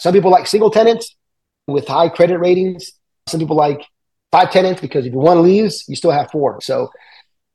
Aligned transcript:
Some 0.00 0.14
people 0.14 0.30
like 0.30 0.46
single 0.46 0.70
tenants 0.70 1.14
with 1.66 1.86
high 1.86 2.08
credit 2.08 2.38
ratings. 2.38 2.92
Some 3.28 3.38
people 3.38 3.54
like 3.54 3.82
five 4.32 4.50
tenants 4.50 4.80
because 4.80 5.04
if 5.04 5.12
one 5.12 5.42
leaves, 5.42 5.84
you 5.88 5.94
still 5.94 6.10
have 6.10 6.30
four. 6.30 6.60
So 6.62 6.90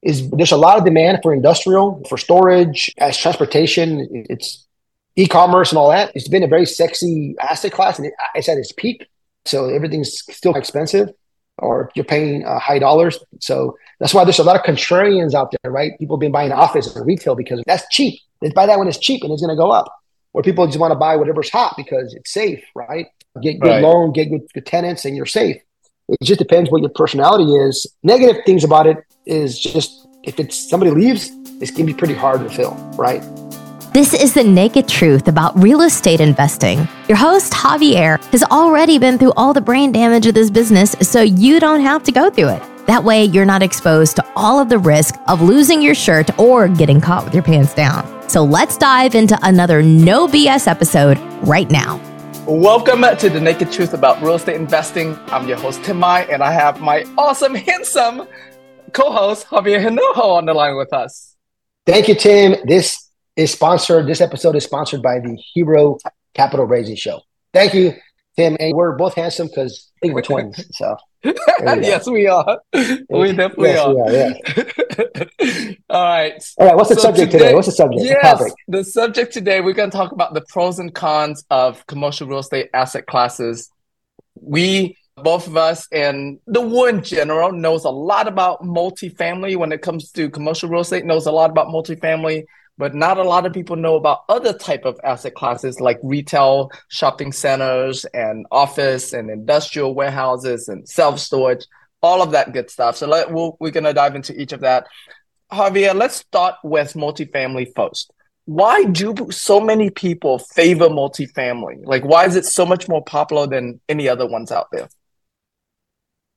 is 0.04 0.29
there's 0.29 0.51
a 0.51 0.58
lot 0.58 0.77
of 0.77 0.85
demand 0.85 1.19
for 1.23 1.33
industrial, 1.33 2.03
for 2.08 2.19
storage, 2.19 2.93
as 3.00 3.17
transportation. 3.17 4.08
It's 4.29 4.67
e-commerce 5.16 5.71
and 5.71 5.79
all 5.79 5.89
that. 5.89 6.11
It's 6.13 6.27
been 6.27 6.43
a 6.43 6.47
very 6.47 6.67
sexy 6.67 7.35
asset 7.42 7.71
class, 7.71 7.97
and 7.97 8.11
it's 8.36 8.48
at 8.48 8.59
its 8.59 8.71
peak. 8.71 9.07
So 9.46 9.70
everything's 9.70 10.21
still 10.32 10.54
expensive, 10.54 11.09
or 11.57 11.89
you're 11.96 12.05
paying 12.05 12.46
uh, 12.46 12.59
high 12.59 12.77
dollars. 12.77 13.18
So 13.39 13.75
that's 14.00 14.14
why 14.14 14.23
there's 14.23 14.38
a 14.38 14.43
lot 14.43 14.55
of 14.55 14.62
contrarians 14.62 15.34
out 15.34 15.52
there, 15.52 15.71
right? 15.71 15.98
People 15.98 16.18
been 16.18 16.32
buying 16.32 16.52
office 16.52 16.96
and 16.96 17.04
retail 17.07 17.34
because 17.34 17.64
that's 17.66 17.86
cheap. 17.89 18.20
They 18.41 18.52
buy 18.52 18.68
that 18.68 18.77
when 18.77 18.88
it's 18.88 19.00
cheap 19.00 19.23
and 19.23 19.34
it's 19.34 19.41
going 19.41 19.55
to 19.55 19.59
go 19.59 19.71
up. 19.71 19.91
Or 20.36 20.44
people 20.44 20.66
just 20.68 20.80
want 20.80 20.92
to 20.92 20.96
buy 20.96 21.16
whatever's 21.16 21.50
hot 21.50 21.76
because 21.78 22.14
it's 22.14 22.34
safe, 22.34 22.62
right? 22.76 23.08
Get 23.42 23.58
good 23.62 23.70
right. 23.70 23.82
loan, 23.82 24.12
get 24.12 24.26
good, 24.26 24.42
good 24.54 24.66
tenants, 24.66 25.06
and 25.06 25.16
you're 25.16 25.26
safe. 25.26 25.56
It 26.10 26.18
just 26.21 26.39
depends 26.39 26.70
what 26.70 26.82
your 26.82 26.89
personality 26.89 27.46
is. 27.54 27.88
Negative 28.04 28.43
things 28.46 28.66
about 28.66 28.86
it 28.86 28.98
is 29.26 29.57
just 29.57 30.06
if 30.24 30.38
it's 30.38 30.70
somebody 30.70 30.92
leaves, 30.92 31.32
it's 31.62 31.71
gonna 31.71 31.86
be 31.86 31.93
pretty 31.93 32.13
hard 32.13 32.41
to 32.41 32.49
fill, 32.49 32.73
right? 32.98 33.23
This 33.93 34.13
is 34.13 34.34
the 34.34 34.43
naked 34.43 34.90
truth 34.90 35.29
about 35.29 35.57
real 35.57 35.81
estate 35.84 36.20
investing. 36.20 36.85
Your 37.07 37.17
host, 37.17 37.54
Javier, 37.54 38.21
has 38.34 38.43
already 38.43 38.99
been 38.99 39.17
through 39.17 39.31
all 39.38 39.54
the 39.54 39.62
brain 39.62 39.93
damage 39.93 40.27
of 40.27 40.34
this 40.34 40.49
business, 40.49 40.98
so 40.99 41.21
you 41.21 41.62
don't 41.62 41.79
have 41.79 42.04
to 42.04 42.12
go 42.12 42.29
through 42.29 42.49
it. 42.49 42.88
That 42.88 43.05
way, 43.05 43.23
you're 43.23 43.45
not 43.45 43.63
exposed 43.63 44.17
to 44.17 44.26
all 44.35 44.59
of 44.59 44.67
the 44.67 44.79
risk 44.79 45.15
of 45.29 45.41
losing 45.41 45.81
your 45.81 45.95
shirt 45.95 46.38
or 46.38 46.67
getting 46.67 46.99
caught 46.99 47.23
with 47.23 47.34
your 47.34 47.43
pants 47.43 47.73
down. 47.73 48.14
So 48.27 48.43
let's 48.43 48.77
dive 48.77 49.15
into 49.15 49.38
another 49.43 49.81
no 49.81 50.27
BS 50.27 50.67
episode 50.67 51.17
right 51.47 51.70
now. 51.70 52.02
Welcome 52.48 53.01
to 53.01 53.29
the 53.29 53.39
Naked 53.39 53.71
Truth 53.71 53.93
about 53.93 54.21
real 54.21 54.35
estate 54.35 54.55
investing. 54.55 55.17
I'm 55.27 55.48
your 55.48 55.57
host, 55.57 55.84
Tim 55.84 55.98
Mai, 55.98 56.23
and 56.23 56.43
I 56.43 56.51
have 56.51 56.81
my 56.81 57.05
awesome, 57.18 57.55
handsome 57.55 58.27
co-host, 58.93 59.48
Javier 59.48 59.84
Hinojo, 59.84 60.37
on 60.37 60.46
the 60.46 60.53
line 60.53 60.76
with 60.77 60.93
us. 60.93 61.35
Thank 61.85 62.07
you, 62.07 62.15
Tim. 62.15 62.55
This 62.65 63.09
is 63.35 63.51
sponsored, 63.51 64.08
this 64.08 64.22
episode 64.22 64.56
is 64.56 64.64
sponsored 64.64 65.02
by 65.02 65.20
the 65.20 65.38
Hero 65.53 65.98
Capital 66.34 66.66
Raising 66.66 66.96
Show. 66.96 67.22
Thank 67.53 67.73
you, 67.73 67.94
Tim. 68.38 68.58
And 68.59 68.75
we're 68.75 68.95
both 68.97 69.14
handsome 69.14 69.47
because 69.47 69.91
I 69.97 70.00
think 70.02 70.14
we're 70.16 70.22
twins. 70.22 70.64
So 70.78 70.97
yes, 71.23 72.08
we 72.08 72.28
are. 72.28 72.59
We 73.09 73.33
definitely 73.33 73.69
yes, 73.69 73.80
are. 73.80 73.94
We 73.94 74.02
are 74.02 74.11
yeah. 74.11 75.73
All 75.89 76.03
right. 76.03 76.44
All 76.58 76.67
right. 76.67 76.75
What's 76.75 76.89
the 76.89 76.95
so 76.95 77.02
subject 77.02 77.31
today, 77.31 77.45
today? 77.45 77.56
What's 77.56 77.67
the 77.67 77.73
subject? 77.73 78.03
Yes, 78.03 78.39
the, 78.39 78.56
the 78.67 78.83
subject 78.83 79.33
today, 79.33 79.61
we're 79.61 79.73
going 79.73 79.89
to 79.89 79.97
talk 79.97 80.11
about 80.11 80.33
the 80.33 80.41
pros 80.50 80.80
and 80.80 80.94
cons 80.94 81.45
of 81.50 81.86
commercial 81.88 82.28
real 82.28 82.39
estate 82.39 82.69
asset 82.73 83.06
classes. 83.08 83.72
We, 84.36 84.97
both 85.16 85.47
of 85.47 85.56
us, 85.56 85.88
and 85.91 86.39
the 86.45 86.61
world 86.61 86.95
in 86.95 87.03
general 87.03 87.52
knows 87.52 87.86
a 87.86 87.89
lot 87.89 88.28
about 88.28 88.61
multifamily 88.61 89.56
when 89.56 89.72
it 89.72 89.81
comes 89.81 90.11
to 90.11 90.30
commercial 90.30 90.69
real 90.69 90.81
estate, 90.81 91.06
knows 91.06 91.25
a 91.25 91.31
lot 91.31 91.50
about 91.50 91.67
multifamily 91.67 92.44
but 92.78 92.94
not 92.94 93.18
a 93.18 93.23
lot 93.23 93.45
of 93.45 93.54
people 93.54 93.76
know 93.76 93.95
about 93.95 94.26
other 94.28 94.54
type 94.54 94.86
of 94.86 95.00
asset 95.04 95.34
classes 95.34 95.80
like 95.80 95.98
retail 96.04 96.70
shopping 96.90 97.31
centers 97.31 98.06
and 98.14 98.45
office 98.52 99.14
and 99.14 99.30
industrial 99.30 99.94
warehouses 99.95 100.68
and 100.68 100.88
self-storage 100.88 101.66
all 102.06 102.22
of 102.22 102.31
that 102.31 102.53
good 102.53 102.70
stuff. 102.70 102.96
So 102.96 103.08
let, 103.08 103.31
we'll, 103.31 103.58
we're 103.59 103.72
going 103.72 103.84
to 103.84 103.94
dive 103.94 104.16
into 104.16 104.40
each 104.40 104.53
of 104.53 104.62
that. 104.62 104.86
Javier 105.52 105.96
let's 105.96 106.16
start 106.16 106.56
with 106.64 106.94
multifamily 106.94 107.73
first. 107.76 108.12
Why 108.46 108.84
do 108.84 109.16
so 109.31 109.59
many 109.59 109.90
people 109.90 110.38
favor 110.40 110.88
multifamily? 110.88 111.86
Like 111.86 112.03
why 112.03 112.26
is 112.26 112.36
it 112.36 112.46
so 112.46 112.66
much 112.66 112.88
more 112.88 113.03
popular 113.03 113.48
than 113.48 113.80
any 113.90 114.08
other 114.08 114.28
ones 114.28 114.52
out 114.52 114.68
there? 114.72 114.88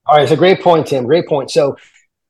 All 0.07 0.17
right 0.17 0.23
it's 0.23 0.33
a 0.33 0.37
great 0.37 0.63
point 0.63 0.87
tim. 0.87 1.05
Great 1.05 1.27
point. 1.27 1.51
So 1.51 1.77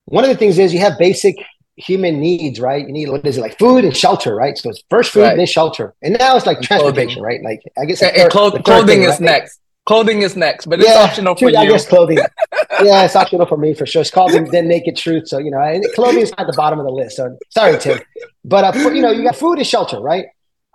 one 0.06 0.24
of 0.24 0.30
the 0.30 0.36
things 0.36 0.58
is 0.58 0.72
you 0.72 0.80
have 0.80 0.98
basic 0.98 1.36
human 1.78 2.20
needs, 2.20 2.60
right? 2.60 2.84
You 2.84 2.92
need 2.92 3.08
what 3.08 3.24
is 3.26 3.38
it 3.38 3.40
like 3.40 3.58
food 3.58 3.84
and 3.84 3.96
shelter, 3.96 4.34
right? 4.34 4.58
So 4.58 4.70
it's 4.70 4.82
first 4.90 5.12
food, 5.12 5.22
right. 5.22 5.36
then 5.36 5.46
shelter, 5.46 5.94
and 6.02 6.18
now 6.18 6.36
it's 6.36 6.46
like 6.46 6.60
transportation, 6.60 7.22
right? 7.22 7.42
Like 7.42 7.62
I 7.80 7.84
guess 7.84 8.02
and, 8.02 8.14
and 8.16 8.30
clo- 8.30 8.50
clothing 8.50 8.86
thing, 8.86 9.02
is 9.02 9.10
right? 9.12 9.20
next. 9.20 9.60
Clothing 9.86 10.20
is 10.20 10.36
next, 10.36 10.66
but 10.66 10.80
it's 10.80 10.88
yeah, 10.88 10.98
optional 10.98 11.34
for 11.34 11.48
you. 11.48 11.56
I 11.56 11.66
guess 11.66 11.88
clothing. 11.88 12.18
yeah, 12.82 13.04
it's 13.04 13.16
optional 13.16 13.46
for 13.46 13.56
me 13.56 13.72
for 13.72 13.86
sure. 13.86 14.02
It's 14.02 14.10
called 14.10 14.32
then 14.32 14.68
naked 14.68 14.96
truth. 14.96 15.28
So 15.28 15.38
you 15.38 15.50
know, 15.50 15.80
clothing 15.94 16.20
is 16.20 16.32
at 16.36 16.46
the 16.46 16.52
bottom 16.54 16.78
of 16.78 16.84
the 16.84 16.92
list. 16.92 17.16
So 17.16 17.38
sorry, 17.48 17.78
Tim, 17.78 17.98
but 18.44 18.64
uh, 18.64 18.78
you 18.90 19.00
know, 19.00 19.10
you 19.10 19.22
got 19.22 19.36
food 19.36 19.56
and 19.58 19.66
shelter, 19.66 19.98
right? 20.00 20.26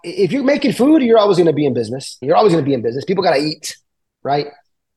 If 0.04 0.32
you're 0.32 0.44
making 0.44 0.74
food, 0.74 1.04
you're 1.04 1.20
always 1.20 1.38
going 1.38 1.48
to 1.48 1.54
be 1.54 1.66
in 1.66 1.74
business. 1.74 2.18
You're 2.22 2.36
always 2.36 2.54
going 2.54 2.64
to 2.64 2.68
be 2.68 2.74
in 2.74 2.82
business. 2.82 3.06
People 3.06 3.24
got 3.24 3.36
to 3.36 3.42
eat, 3.42 3.78
right? 4.24 4.48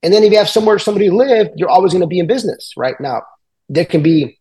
And 0.02 0.12
then 0.12 0.24
if 0.24 0.32
you 0.32 0.38
have 0.38 0.48
somewhere 0.48 0.78
somebody 0.78 1.10
live, 1.10 1.48
you're 1.56 1.68
always 1.68 1.92
going 1.92 2.00
to 2.00 2.08
be 2.08 2.18
in 2.18 2.26
business, 2.26 2.72
right? 2.76 2.98
Now 3.00 3.22
there 3.68 3.84
can 3.84 4.02
be 4.02 4.35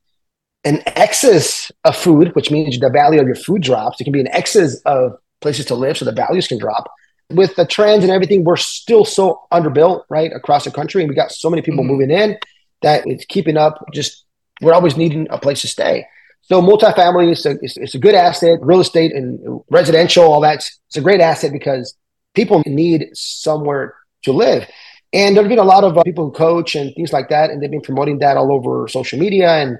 an 0.65 0.81
excess 0.87 1.71
of 1.83 1.95
food, 1.95 2.35
which 2.35 2.51
means 2.51 2.79
the 2.79 2.89
value 2.89 3.21
of 3.21 3.27
your 3.27 3.35
food 3.35 3.61
drops. 3.61 4.01
It 4.01 4.03
can 4.03 4.13
be 4.13 4.19
an 4.19 4.27
excess 4.31 4.81
of 4.85 5.13
places 5.39 5.65
to 5.67 5.75
live, 5.75 5.97
so 5.97 6.05
the 6.05 6.11
values 6.11 6.47
can 6.47 6.57
drop. 6.57 6.91
With 7.31 7.55
the 7.55 7.65
trends 7.65 8.03
and 8.03 8.11
everything, 8.11 8.43
we're 8.43 8.57
still 8.57 9.05
so 9.05 9.41
underbuilt, 9.51 10.03
right, 10.09 10.31
across 10.33 10.65
the 10.65 10.71
country, 10.71 11.01
and 11.01 11.09
we 11.09 11.15
got 11.15 11.31
so 11.31 11.49
many 11.49 11.61
people 11.61 11.83
mm-hmm. 11.83 11.93
moving 11.93 12.11
in 12.11 12.37
that 12.81 13.03
it's 13.05 13.25
keeping 13.25 13.57
up. 13.57 13.83
Just 13.93 14.25
we're 14.61 14.73
always 14.73 14.97
needing 14.97 15.27
a 15.29 15.37
place 15.37 15.61
to 15.61 15.67
stay. 15.67 16.05
So 16.41 16.61
multifamily 16.61 17.31
is 17.31 17.45
a, 17.45 17.57
it's, 17.61 17.77
it's 17.77 17.95
a 17.95 17.99
good 17.99 18.15
asset. 18.15 18.59
Real 18.61 18.79
estate 18.79 19.13
and 19.13 19.61
residential, 19.69 20.31
all 20.31 20.41
that, 20.41 20.57
it's 20.87 20.97
a 20.97 21.01
great 21.01 21.19
asset 21.19 21.51
because 21.51 21.95
people 22.35 22.61
need 22.65 23.09
somewhere 23.13 23.95
to 24.23 24.31
live. 24.31 24.69
And 25.11 25.35
there 25.35 25.43
have 25.43 25.49
been 25.49 25.59
a 25.59 25.63
lot 25.63 25.83
of 25.83 25.97
uh, 25.97 26.03
people 26.03 26.25
who 26.25 26.31
coach 26.31 26.75
and 26.75 26.93
things 26.93 27.13
like 27.13 27.29
that, 27.29 27.49
and 27.49 27.61
they've 27.61 27.71
been 27.71 27.81
promoting 27.81 28.19
that 28.19 28.37
all 28.37 28.51
over 28.51 28.87
social 28.87 29.17
media 29.17 29.49
and 29.49 29.79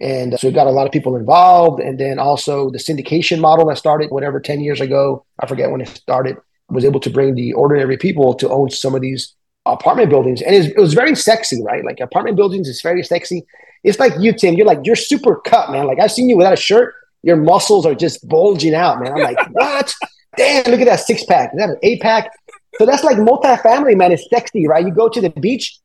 and 0.00 0.34
uh, 0.34 0.36
so 0.36 0.48
we 0.48 0.54
got 0.54 0.66
a 0.66 0.70
lot 0.70 0.86
of 0.86 0.92
people 0.92 1.16
involved. 1.16 1.80
And 1.80 1.98
then 1.98 2.18
also 2.18 2.70
the 2.70 2.78
syndication 2.78 3.40
model 3.40 3.66
that 3.66 3.78
started 3.78 4.10
whatever 4.10 4.40
10 4.40 4.60
years 4.60 4.80
ago, 4.80 5.24
I 5.40 5.46
forget 5.46 5.70
when 5.70 5.80
it 5.80 5.88
started, 5.88 6.36
was 6.68 6.84
able 6.84 7.00
to 7.00 7.10
bring 7.10 7.34
the 7.34 7.52
ordinary 7.54 7.96
people 7.96 8.34
to 8.34 8.50
own 8.50 8.70
some 8.70 8.94
of 8.94 9.00
these 9.00 9.34
apartment 9.64 10.10
buildings. 10.10 10.42
And 10.42 10.54
it 10.54 10.76
was 10.76 10.94
very 10.94 11.14
sexy, 11.14 11.62
right? 11.62 11.84
Like 11.84 12.00
apartment 12.00 12.36
buildings 12.36 12.68
is 12.68 12.82
very 12.82 13.02
sexy. 13.02 13.46
It's 13.84 13.98
like 13.98 14.12
you, 14.18 14.32
Tim, 14.32 14.54
you're 14.54 14.66
like, 14.66 14.80
you're 14.84 14.96
super 14.96 15.36
cut, 15.36 15.70
man. 15.70 15.86
Like 15.86 16.00
I've 16.00 16.12
seen 16.12 16.28
you 16.28 16.36
without 16.36 16.52
a 16.52 16.56
shirt, 16.56 16.94
your 17.22 17.36
muscles 17.36 17.86
are 17.86 17.94
just 17.94 18.26
bulging 18.28 18.74
out, 18.74 19.00
man. 19.00 19.12
I'm 19.12 19.22
like, 19.22 19.38
what? 19.52 19.94
Damn, 20.36 20.70
look 20.70 20.80
at 20.80 20.86
that 20.86 21.00
six 21.00 21.24
pack. 21.24 21.52
Is 21.54 21.58
that 21.58 21.70
an 21.70 21.78
eight 21.82 22.02
pack? 22.02 22.30
So 22.78 22.84
that's 22.84 23.04
like 23.04 23.16
multifamily, 23.16 23.96
man. 23.96 24.12
It's 24.12 24.28
sexy, 24.28 24.66
right? 24.68 24.84
You 24.84 24.92
go 24.92 25.08
to 25.08 25.20
the 25.20 25.30
beach, 25.30 25.78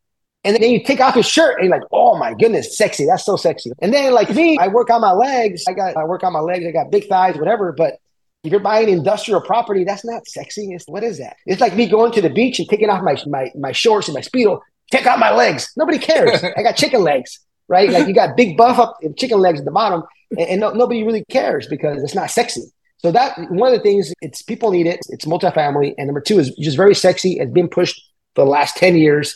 and 0.44 0.56
then 0.56 0.72
you 0.72 0.84
take 0.84 1.00
off 1.00 1.16
your 1.16 1.24
shirt 1.24 1.60
and 1.60 1.68
you're 1.68 1.78
like, 1.78 1.88
oh 1.92 2.18
my 2.18 2.34
goodness, 2.34 2.76
sexy. 2.78 3.06
That's 3.06 3.26
so 3.26 3.36
sexy. 3.36 3.72
And 3.80 3.94
then 3.94 4.12
like 4.14 4.30
me, 4.32 4.58
I 4.58 4.68
work 4.70 4.90
on 4.90 5.02
my 5.02 5.12
legs. 5.12 5.64
I 5.68 5.74
got 5.74 5.96
I 5.96 6.04
work 6.06 6.24
on 6.24 6.34
my 6.34 6.40
legs. 6.40 6.66
I 6.68 6.72
got 6.72 6.90
big 6.90 7.08
thighs, 7.08 7.38
whatever. 7.38 7.72
But 7.72 8.00
if 8.44 8.52
you're 8.52 8.60
buying 8.60 8.90
industrial 8.90 9.42
property, 9.42 9.84
that's 9.84 10.04
not 10.04 10.28
sexy. 10.28 10.74
It's, 10.74 10.86
what 10.88 11.04
is 11.04 11.20
that? 11.20 11.38
It's 11.46 11.62
like 11.62 11.76
me 11.76 11.88
going 11.88 12.12
to 12.14 12.22
the 12.22 12.30
beach 12.30 12.58
and 12.58 12.68
taking 12.68 12.90
off 12.90 13.04
my 13.04 13.16
my, 13.28 13.52
my 13.56 13.72
shorts 13.72 14.08
and 14.08 14.16
my 14.16 14.22
speedo. 14.22 14.60
Take 14.92 15.06
out 15.06 15.20
my 15.20 15.32
legs. 15.32 15.72
Nobody 15.78 16.00
cares. 16.00 16.44
I 16.58 16.64
got 16.64 16.76
chicken 16.76 17.04
legs, 17.04 17.40
right? 17.68 17.90
Like 17.90 18.08
you 18.08 18.14
got 18.14 18.36
big 18.36 18.58
buff 18.58 18.80
up 18.80 18.98
and 19.02 19.16
chicken 19.16 19.40
legs 19.40 19.60
at 19.60 19.66
the 19.66 19.72
bottom, 19.72 20.04
and, 20.32 20.40
and 20.40 20.62
no, 20.62 20.72
nobody 20.72 21.04
really 21.04 21.24
cares 21.30 21.68
because 21.68 22.02
it's 22.04 22.16
not 22.16 22.32
sexy. 22.32 22.64
So 22.98 23.12
that 23.12 23.38
one 23.52 23.72
of 23.72 23.78
the 23.78 23.84
things 23.84 24.12
it's 24.22 24.42
people 24.42 24.72
need 24.72 24.88
it. 24.88 25.02
It's 25.10 25.26
multifamily, 25.26 25.94
and 26.00 26.08
number 26.08 26.22
two 26.22 26.40
is 26.40 26.50
just 26.56 26.78
very 26.78 26.96
sexy. 26.96 27.40
It's 27.40 27.52
been 27.52 27.70
pushed 27.70 28.02
for 28.34 28.44
the 28.44 28.50
last 28.50 28.76
ten 28.76 28.98
years 28.98 29.36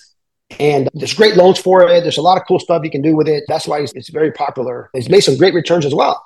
and 0.59 0.89
there's 0.94 1.13
great 1.13 1.35
loans 1.35 1.59
for 1.59 1.88
it. 1.88 2.01
There's 2.01 2.17
a 2.17 2.22
lot 2.22 2.38
of 2.38 2.47
cool 2.47 2.59
stuff 2.59 2.83
you 2.83 2.91
can 2.91 3.01
do 3.01 3.16
with 3.16 3.28
it. 3.28 3.44
That's 3.47 3.67
why 3.67 3.81
it's, 3.81 4.09
very 4.09 4.31
popular. 4.31 4.89
It's 4.94 5.09
made 5.09 5.22
some 5.22 5.38
great 5.38 5.53
returns 5.53 5.85
as 5.85 5.94
well. 5.94 6.23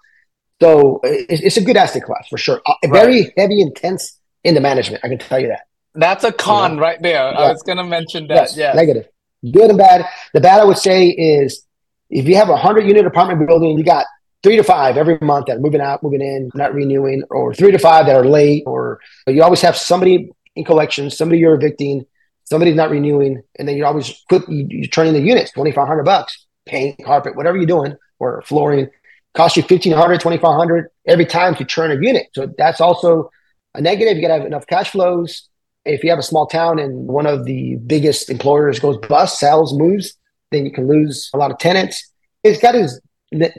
So 0.62 1.00
it's, 1.04 1.42
it's 1.42 1.58
a 1.58 1.62
good 1.62 1.78
asset 1.78 2.04
class 2.04 2.28
for 2.30 2.38
sure. 2.38 2.62
Uh, 2.66 2.74
right. 2.84 2.92
Very 2.92 3.34
heavy, 3.38 3.62
intense 3.62 4.20
in 4.44 4.56
the 4.56 4.62
management. 4.62 5.04
I 5.06 5.08
can 5.08 5.18
tell 5.18 5.40
you 5.40 5.48
that. 5.48 5.62
That's 5.96 6.24
a 6.24 6.32
con 6.32 6.78
right 6.78 7.02
there. 7.02 7.32
Yeah. 7.32 7.38
I 7.38 7.52
was 7.52 7.64
going 7.64 7.78
to 7.78 7.84
mention 7.84 8.28
that. 8.28 8.36
Yes, 8.36 8.58
yeah. 8.58 8.74
Negative. 8.74 9.08
Good 9.44 9.70
and 9.70 9.78
bad. 9.78 10.06
The 10.34 10.42
bad 10.42 10.60
I 10.60 10.66
would 10.66 10.78
say 10.78 11.08
is 11.08 11.66
if 12.10 12.28
you 12.28 12.36
have 12.36 12.50
a 12.50 12.58
hundred 12.58 12.88
unit 12.88 13.06
apartment 13.06 13.48
building, 13.48 13.78
you 13.78 13.84
got 13.84 14.06
three 14.44 14.58
to 14.58 14.64
five 14.64 14.98
every 14.98 15.18
month 15.22 15.48
that 15.48 15.58
are 15.58 15.60
moving 15.60 15.82
out, 15.82 16.04
moving 16.04 16.22
in, 16.22 16.52
not 16.54 16.74
renewing, 16.74 17.24
or 17.30 17.54
three 17.54 17.72
to 17.72 17.80
five 17.80 18.06
that 18.06 18.16
are 18.16 18.26
late, 18.26 18.64
or 18.66 19.00
you 19.28 19.42
always 19.44 19.62
have 19.62 19.78
somebody 19.78 20.30
in 20.56 20.64
collections, 20.66 21.18
somebody 21.18 21.40
you're 21.40 21.56
evicting, 21.56 22.06
somebody's 22.50 22.76
not 22.76 22.90
renewing, 22.90 23.42
and 23.58 23.68
then 23.68 23.78
you're 23.78 23.88
always 23.88 24.12
put 24.30 24.48
you, 24.50 24.66
you 24.70 24.88
turn 24.88 25.08
in 25.08 25.14
the 25.14 25.22
units, 25.22 25.52
twenty 25.52 25.72
five 25.72 25.88
hundred 25.88 26.04
bucks, 26.04 26.46
paint, 26.66 27.04
carpet, 27.04 27.36
whatever 27.36 27.58
you're 27.58 27.66
doing, 27.66 27.96
or 28.20 28.42
flooring, 28.44 28.90
cost 29.34 29.56
you 29.56 29.64
1500 29.64 30.20
2500 30.20 30.90
every 31.08 31.26
time 31.26 31.56
to 31.56 31.66
turn 31.66 31.92
a 31.92 31.96
unit. 31.96 32.28
So 32.34 32.54
that's 32.58 32.82
also 32.82 33.30
a 33.76 33.82
negative. 33.82 34.18
You 34.18 34.22
got 34.22 34.30
to 34.30 34.34
have 34.40 34.46
enough 34.46 34.68
cash 34.68 34.92
flows. 34.92 35.48
If 35.86 36.04
you 36.04 36.10
have 36.10 36.20
a 36.20 36.24
small 36.24 36.46
town 36.46 36.78
and 36.78 37.08
one 37.08 37.26
of 37.26 37.46
the 37.46 37.76
biggest 37.76 38.30
employers 38.30 38.80
goes 38.80 38.98
bust, 38.98 39.40
sells, 39.40 39.78
moves, 39.78 40.14
then 40.52 40.66
you 40.66 40.72
can 40.72 40.88
lose 40.88 41.30
a 41.34 41.38
lot 41.38 41.52
of 41.52 41.58
tenants. 41.58 42.12
It's 42.44 42.62
got 42.62 42.76
its 42.76 43.00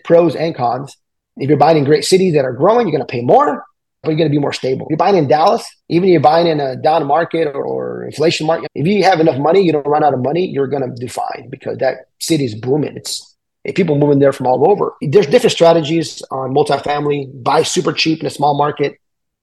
pros 0.05 0.37
and 0.37 0.55
cons. 0.55 0.97
If 1.37 1.49
you're 1.49 1.59
buying 1.59 1.79
in 1.79 1.85
great 1.85 2.05
cities 2.05 2.35
that 2.35 2.45
are 2.45 2.53
growing, 2.53 2.87
you're 2.87 2.97
going 2.97 3.07
to 3.07 3.11
pay 3.11 3.23
more, 3.23 3.65
but 4.02 4.11
you're 4.11 4.17
going 4.17 4.29
to 4.29 4.35
be 4.35 4.41
more 4.41 4.52
stable. 4.52 4.87
If 4.87 4.91
you're 4.91 4.97
buying 4.97 5.17
in 5.17 5.29
Dallas, 5.29 5.67
even 5.88 6.08
if 6.08 6.12
you're 6.12 6.20
buying 6.20 6.47
in 6.47 6.61
a 6.61 6.76
down 6.76 7.06
market 7.06 7.49
or, 7.49 7.62
or 7.62 8.05
inflation 8.05 8.47
market. 8.47 8.69
If 8.75 8.87
you 8.87 9.05
have 9.05 9.20
enough 9.20 9.38
money, 9.38 9.61
you 9.61 9.73
don't 9.73 9.87
run 9.87 10.02
out 10.02 10.14
of 10.14 10.20
money, 10.20 10.47
you're 10.47 10.69
going 10.69 10.82
to 10.82 10.94
do 10.94 11.08
fine 11.08 11.49
because 11.50 11.79
that 11.79 12.06
city 12.19 12.44
is 12.44 12.55
booming. 12.55 12.97
It's 12.97 13.37
people 13.75 13.99
moving 13.99 14.19
there 14.19 14.32
from 14.32 14.47
all 14.47 14.70
over. 14.70 14.94
There's 15.02 15.26
different 15.26 15.52
strategies 15.52 16.23
on 16.31 16.55
multifamily. 16.55 17.43
Buy 17.43 17.62
super 17.62 17.93
cheap 17.93 18.20
in 18.20 18.26
a 18.26 18.31
small 18.31 18.56
market, 18.56 18.97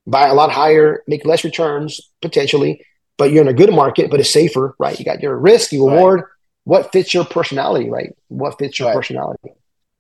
buy 0.07 0.27
a 0.27 0.33
lot 0.33 0.51
higher, 0.51 1.03
make 1.07 1.25
less 1.25 1.43
returns 1.43 2.01
potentially, 2.21 2.83
but 3.17 3.31
you're 3.31 3.43
in 3.43 3.47
a 3.47 3.53
good 3.53 3.71
market, 3.71 4.09
but 4.09 4.19
it's 4.19 4.31
safer, 4.31 4.75
right? 4.79 4.97
You 4.97 5.05
got 5.05 5.21
your 5.21 5.37
risk, 5.37 5.71
your 5.71 5.89
reward. 5.89 6.19
Right. 6.21 6.29
What 6.63 6.91
fits 6.91 7.13
your 7.13 7.23
personality, 7.23 7.89
right? 7.89 8.13
What 8.27 8.59
fits 8.59 8.77
your 8.79 8.89
right. 8.89 8.95
personality? 8.95 9.53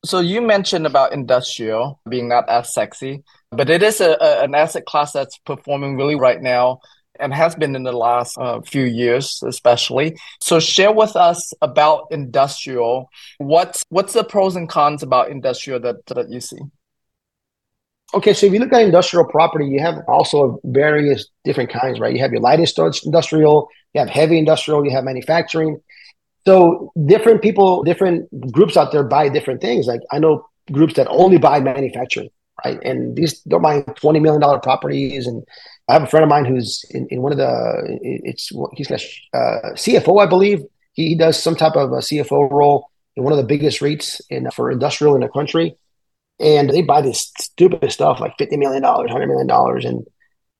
So 0.03 0.19
you 0.19 0.41
mentioned 0.41 0.85
about 0.85 1.13
industrial 1.13 2.01
being 2.09 2.27
not 2.27 2.49
as 2.49 2.73
sexy, 2.73 3.23
but 3.51 3.69
it 3.69 3.83
is 3.83 4.01
a, 4.01 4.11
a, 4.19 4.43
an 4.43 4.55
asset 4.55 4.85
class 4.85 5.13
that's 5.13 5.37
performing 5.39 5.95
really 5.95 6.15
right 6.15 6.41
now 6.41 6.79
and 7.19 7.33
has 7.33 7.55
been 7.55 7.75
in 7.75 7.83
the 7.83 7.91
last 7.91 8.37
uh, 8.37 8.61
few 8.61 8.83
years, 8.83 9.41
especially. 9.45 10.15
So 10.39 10.59
share 10.59 10.91
with 10.91 11.15
us 11.15 11.53
about 11.61 12.07
industrial. 12.11 13.09
What's 13.39 13.83
what's 13.89 14.13
the 14.13 14.23
pros 14.23 14.55
and 14.55 14.69
cons 14.69 15.03
about 15.03 15.29
industrial 15.29 15.79
that 15.81 16.05
that 16.07 16.29
you 16.29 16.39
see? 16.39 16.59
Okay, 18.13 18.33
so 18.33 18.45
if 18.45 18.53
you 18.53 18.59
look 18.59 18.71
at 18.71 18.83
industrial 18.83 19.25
property, 19.25 19.65
you 19.65 19.81
have 19.81 19.95
also 20.07 20.59
various 20.63 21.27
different 21.43 21.69
kinds, 21.69 21.99
right? 21.99 22.13
You 22.13 22.21
have 22.21 22.31
your 22.31 22.39
light 22.39 22.59
industrial, 22.59 23.67
you 23.93 23.99
have 23.99 24.09
heavy 24.09 24.37
industrial, 24.37 24.85
you 24.85 24.91
have 24.91 25.03
manufacturing. 25.03 25.81
So 26.45 26.93
different 27.05 27.41
people, 27.41 27.83
different 27.83 28.29
groups 28.53 28.77
out 28.77 28.93
there 28.93 29.03
buy 29.03 29.27
different 29.27 29.59
things. 29.59 29.87
Like 29.87 29.99
I 30.09 30.19
know 30.19 30.47
groups 30.71 30.93
that 30.93 31.07
only 31.09 31.37
buy 31.37 31.59
manufacturing, 31.59 32.29
right? 32.63 32.79
And 32.83 33.15
these 33.15 33.41
they're 33.45 33.59
buying 33.59 33.83
twenty 33.95 34.19
million 34.19 34.41
dollar 34.41 34.59
properties 34.59 35.27
and 35.27 35.43
I 35.87 35.93
have 35.93 36.03
a 36.03 36.07
friend 36.07 36.23
of 36.23 36.29
mine 36.29 36.45
who's 36.45 36.83
in, 36.89 37.07
in 37.07 37.21
one 37.21 37.31
of 37.31 37.37
the 37.37 37.99
it's 38.01 38.51
he's 38.73 38.87
got 38.87 39.01
uh, 39.33 39.73
CFO, 39.73 40.21
I 40.21 40.25
believe. 40.25 40.63
He, 40.93 41.09
he, 41.09 41.15
does 41.15 41.41
some 41.41 41.55
type 41.55 41.75
of 41.75 41.91
a 41.91 41.97
CFO 41.97 42.51
role 42.51 42.89
in 43.15 43.23
one 43.23 43.31
of 43.31 43.37
the 43.37 43.45
biggest 43.45 43.79
REITs 43.79 44.19
in 44.29 44.49
for 44.51 44.69
industrial 44.69 45.15
in 45.15 45.21
the 45.21 45.29
country, 45.29 45.77
and 46.39 46.69
they 46.69 46.81
buy 46.81 47.01
this 47.01 47.31
stupid 47.39 47.89
stuff 47.91 48.19
like 48.19 48.33
fifty 48.37 48.57
million 48.57 48.81
dollars, 48.81 49.11
hundred 49.11 49.27
million 49.27 49.47
dollars, 49.47 49.85
and 49.85 50.05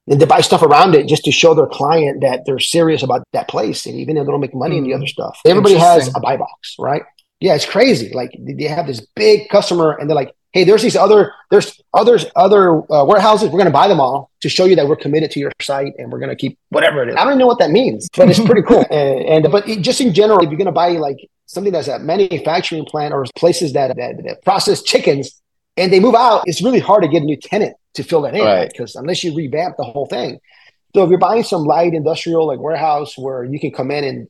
and 0.08 0.22
they 0.22 0.26
buy 0.26 0.40
stuff 0.40 0.62
around 0.62 0.96
it 0.96 1.08
just 1.08 1.26
to 1.26 1.32
show 1.32 1.54
their 1.54 1.68
client 1.68 2.22
that 2.22 2.44
they're 2.46 2.60
serious 2.60 3.04
about 3.04 3.24
that 3.34 3.50
place, 3.50 3.86
and 3.86 3.96
even 3.96 4.16
if 4.16 4.26
they 4.26 4.32
don't 4.32 4.40
make 4.40 4.56
money 4.56 4.76
mm. 4.76 4.80
in 4.80 4.84
the 4.86 4.92
hmm. 4.92 4.98
other 4.98 5.08
stuff. 5.08 5.40
Everybody 5.46 5.76
has 5.76 6.08
a 6.16 6.20
buy 6.22 6.38
box, 6.38 6.76
right? 6.80 7.02
Yeah, 7.42 7.54
it's 7.54 7.66
crazy. 7.66 8.14
Like 8.14 8.32
they 8.40 8.64
have 8.66 8.88
this 8.88 9.06
big 9.16 9.50
customer, 9.50 9.92
and 9.92 10.10
they're 10.10 10.16
like, 10.16 10.34
hey, 10.58 10.64
there's 10.64 10.82
these 10.82 10.96
other 10.96 11.34
there's 11.52 11.80
others 11.94 12.26
other 12.36 12.80
uh, 12.92 13.06
warehouses. 13.06 13.50
We're 13.50 13.60
going 13.60 13.66
to 13.66 13.72
buy 13.72 13.88
them 13.88 14.00
all 14.00 14.32
to 14.42 14.50
show 14.50 14.66
you 14.66 14.76
that 14.76 14.88
we're 14.88 14.96
committed 14.96 15.30
to 15.32 15.40
your 15.40 15.52
site 15.62 15.94
and 16.00 16.12
we're 16.12 16.20
going 16.20 16.30
to 16.30 16.36
keep 16.36 16.58
whatever 16.70 17.04
it 17.04 17.10
is. 17.10 17.16
I 17.16 17.20
don't 17.20 17.34
even 17.34 17.40
know 17.40 17.48
what 17.48 17.60
that 17.60 17.70
means, 17.70 18.10
but 18.16 18.30
it's 18.30 18.40
pretty 18.40 18.64
cool. 18.64 18.86
And, 18.92 19.46
and 19.46 19.52
but 19.52 19.68
it, 19.68 19.82
just 19.82 20.02
in 20.02 20.14
general, 20.14 20.40
if 20.40 20.50
you're 20.50 20.58
going 20.58 20.66
to 20.66 20.72
buy 20.72 20.90
like 20.90 21.18
something 21.46 21.72
that's 21.72 21.88
a 21.88 22.00
manufacturing 22.00 22.86
plant 22.86 23.14
or 23.14 23.26
places 23.36 23.74
that, 23.74 23.96
that, 23.96 24.24
that 24.24 24.44
process 24.44 24.82
chickens 24.82 25.40
and 25.76 25.94
they 25.94 26.00
move 26.00 26.16
out, 26.16 26.44
it's 26.46 26.64
really 26.64 26.80
hard 26.80 27.04
to 27.04 27.10
get 27.10 27.22
a 27.22 27.26
new 27.26 27.38
tenant 27.38 27.76
to 27.94 28.04
fill 28.04 28.22
that 28.24 28.34
in 28.34 28.68
because 28.68 28.96
right. 28.96 29.02
unless 29.02 29.24
you 29.24 29.36
revamp 29.36 29.78
the 29.78 29.84
whole 29.84 30.08
thing. 30.08 30.40
So 30.96 31.04
if 31.04 31.10
you're 31.10 31.20
buying 31.20 31.44
some 31.44 31.64
light 31.64 31.94
industrial 31.94 32.48
like 32.48 32.60
warehouse 32.60 33.18
where 33.18 33.44
you 33.44 33.60
can 33.60 33.72
come 33.72 33.92
in 33.92 34.04
and 34.04 34.28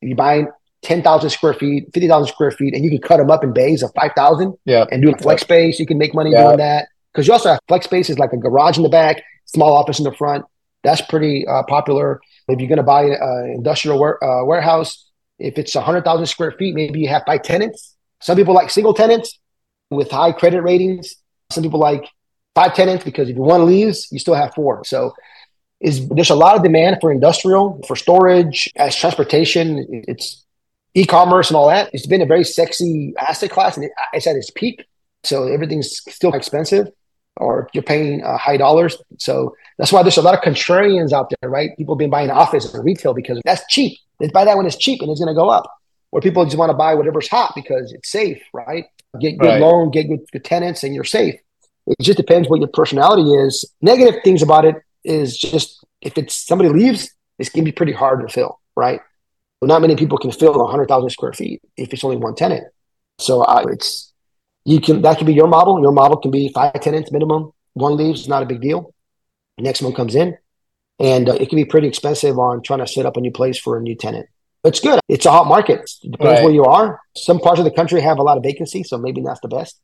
you 0.00 0.16
buy 0.16 0.46
10,000 0.82 1.30
square 1.30 1.54
feet, 1.54 1.84
50,000 1.92 2.28
square 2.28 2.50
feet, 2.50 2.74
and 2.74 2.84
you 2.84 2.90
can 2.90 3.00
cut 3.00 3.18
them 3.18 3.30
up 3.30 3.44
in 3.44 3.52
bays 3.52 3.82
of 3.82 3.92
5,000 3.94 4.56
yeah. 4.64 4.86
and 4.90 5.02
do 5.02 5.12
a 5.12 5.16
flex 5.18 5.42
space. 5.42 5.78
You 5.78 5.86
can 5.86 5.98
make 5.98 6.14
money 6.14 6.30
yeah. 6.30 6.44
doing 6.44 6.56
that. 6.58 6.88
Because 7.12 7.26
you 7.26 7.32
also 7.32 7.50
have 7.50 7.60
flex 7.68 7.84
spaces 7.84 8.18
like 8.18 8.32
a 8.32 8.36
garage 8.36 8.76
in 8.76 8.82
the 8.82 8.88
back, 8.88 9.22
small 9.44 9.72
office 9.72 9.98
in 9.98 10.04
the 10.04 10.12
front. 10.12 10.44
That's 10.82 11.02
pretty 11.02 11.46
uh, 11.46 11.64
popular. 11.64 12.20
If 12.48 12.60
you're 12.60 12.68
going 12.68 12.78
to 12.78 12.82
buy 12.82 13.04
an 13.04 13.52
industrial 13.54 13.98
ware- 13.98 14.22
uh, 14.22 14.44
warehouse, 14.44 15.10
if 15.38 15.58
it's 15.58 15.74
100,000 15.74 16.26
square 16.26 16.52
feet, 16.52 16.74
maybe 16.74 17.00
you 17.00 17.08
have 17.08 17.22
five 17.26 17.42
tenants. 17.42 17.96
Some 18.20 18.36
people 18.36 18.54
like 18.54 18.70
single 18.70 18.94
tenants 18.94 19.38
with 19.90 20.10
high 20.10 20.32
credit 20.32 20.62
ratings. 20.62 21.16
Some 21.50 21.62
people 21.62 21.80
like 21.80 22.06
five 22.54 22.74
tenants 22.74 23.04
because 23.04 23.28
if 23.28 23.36
one 23.36 23.66
leaves, 23.66 24.08
you 24.10 24.18
still 24.18 24.34
have 24.34 24.54
four. 24.54 24.84
So 24.84 25.14
is 25.80 26.08
there's 26.08 26.30
a 26.30 26.34
lot 26.34 26.56
of 26.56 26.62
demand 26.62 26.98
for 27.00 27.10
industrial, 27.10 27.80
for 27.86 27.96
storage, 27.96 28.70
as 28.76 28.94
transportation. 28.94 29.86
It's 30.06 30.44
e-commerce 30.94 31.50
and 31.50 31.56
all 31.56 31.68
that. 31.68 31.90
It's 31.92 32.06
been 32.06 32.22
a 32.22 32.26
very 32.26 32.44
sexy 32.44 33.14
asset 33.18 33.50
class, 33.50 33.76
and 33.76 33.88
it's 34.12 34.26
at 34.26 34.36
its 34.36 34.50
peak. 34.50 34.84
So 35.22 35.46
everything's 35.46 36.00
still 36.12 36.34
expensive, 36.34 36.88
or 37.36 37.68
you're 37.72 37.82
paying 37.82 38.24
uh, 38.24 38.38
high 38.38 38.56
dollars. 38.56 38.96
So 39.18 39.54
that's 39.78 39.92
why 39.92 40.02
there's 40.02 40.16
a 40.16 40.22
lot 40.22 40.34
of 40.34 40.40
contrarians 40.40 41.12
out 41.12 41.32
there, 41.40 41.50
right? 41.50 41.76
People 41.76 41.94
have 41.94 41.98
been 41.98 42.10
buying 42.10 42.30
office 42.30 42.72
and 42.72 42.84
retail 42.84 43.14
because 43.14 43.40
that's 43.44 43.62
cheap. 43.68 43.98
They 44.18 44.28
buy 44.28 44.44
that 44.44 44.56
when 44.56 44.66
it's 44.66 44.76
cheap 44.76 45.00
and 45.00 45.10
it's 45.10 45.20
going 45.20 45.34
to 45.34 45.38
go 45.38 45.48
up. 45.48 45.70
Or 46.12 46.20
people 46.20 46.44
just 46.44 46.58
want 46.58 46.70
to 46.70 46.76
buy 46.76 46.94
whatever's 46.94 47.28
hot 47.28 47.52
because 47.54 47.92
it's 47.92 48.10
safe, 48.10 48.42
right? 48.52 48.86
Get 49.20 49.38
good 49.38 49.46
right. 49.46 49.60
loan, 49.60 49.90
get 49.90 50.08
good, 50.08 50.20
good 50.32 50.44
tenants, 50.44 50.82
and 50.82 50.94
you're 50.94 51.04
safe. 51.04 51.36
It 51.86 51.96
just 52.00 52.16
depends 52.16 52.48
what 52.48 52.60
your 52.60 52.68
personality 52.68 53.30
is. 53.32 53.64
Negative 53.80 54.20
things 54.22 54.42
about 54.42 54.64
it 54.64 54.76
is 55.04 55.36
just 55.36 55.84
if 56.00 56.18
it's 56.18 56.34
somebody 56.34 56.68
leaves, 56.68 57.10
it's 57.38 57.48
going 57.48 57.64
to 57.64 57.70
be 57.70 57.74
pretty 57.74 57.92
hard 57.92 58.26
to 58.26 58.32
fill, 58.32 58.60
right? 58.76 59.00
Not 59.68 59.82
many 59.82 59.96
people 59.96 60.18
can 60.18 60.32
fill 60.32 60.58
100,000 60.58 61.10
square 61.10 61.32
feet 61.32 61.62
if 61.76 61.92
it's 61.92 62.04
only 62.04 62.16
one 62.16 62.34
tenant. 62.34 62.64
So 63.18 63.42
uh, 63.42 63.66
it's 63.68 64.12
you 64.64 64.80
can 64.80 65.02
that 65.02 65.18
can 65.18 65.26
be 65.26 65.34
your 65.34 65.46
model. 65.46 65.80
Your 65.80 65.92
model 65.92 66.16
can 66.16 66.30
be 66.30 66.50
five 66.52 66.80
tenants 66.80 67.12
minimum. 67.12 67.52
One 67.74 67.96
leaves, 67.96 68.28
not 68.28 68.42
a 68.42 68.46
big 68.46 68.60
deal. 68.60 68.94
next 69.58 69.82
one 69.82 69.92
comes 69.92 70.14
in, 70.14 70.36
and 70.98 71.28
uh, 71.28 71.34
it 71.34 71.48
can 71.48 71.56
be 71.56 71.64
pretty 71.64 71.88
expensive 71.88 72.38
on 72.38 72.62
trying 72.62 72.80
to 72.80 72.86
set 72.86 73.06
up 73.06 73.16
a 73.16 73.20
new 73.20 73.30
place 73.30 73.58
for 73.58 73.76
a 73.76 73.80
new 73.80 73.94
tenant. 73.94 74.26
But 74.62 74.70
it's 74.70 74.80
good. 74.80 75.00
It's 75.08 75.26
a 75.26 75.30
hot 75.30 75.46
market. 75.46 75.90
It 76.02 76.12
depends 76.12 76.38
right. 76.38 76.44
where 76.44 76.52
you 76.52 76.64
are. 76.64 77.00
Some 77.16 77.38
parts 77.38 77.58
of 77.58 77.64
the 77.64 77.70
country 77.70 78.00
have 78.00 78.18
a 78.18 78.22
lot 78.22 78.36
of 78.36 78.42
vacancy, 78.42 78.82
so 78.82 78.98
maybe 78.98 79.22
that's 79.22 79.40
the 79.40 79.48
best. 79.48 79.80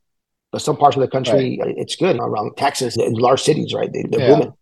But 0.51 0.61
some 0.61 0.77
parts 0.77 0.95
of 0.95 1.01
the 1.01 1.07
country, 1.07 1.59
right. 1.61 1.75
it's 1.77 1.95
good 1.95 2.17
around 2.17 2.55
Texas 2.57 2.95
in 2.95 3.13
large 3.13 3.41
cities, 3.41 3.73
right? 3.73 3.91
They, 3.91 4.01
are 4.01 4.19
yeah. 4.19 4.27
booming. 4.27 4.53